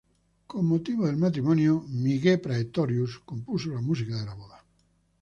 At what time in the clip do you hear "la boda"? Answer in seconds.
4.25-4.65